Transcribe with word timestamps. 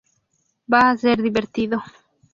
Va 0.75 0.79
a 0.89 0.97
ser 1.03 1.15
divertido". 1.21 1.79